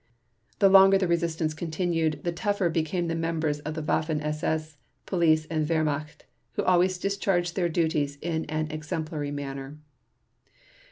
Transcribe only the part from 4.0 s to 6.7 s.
SS, Police and Wehrmacht, who